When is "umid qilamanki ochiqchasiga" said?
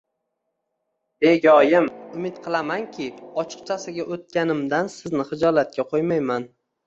2.19-4.07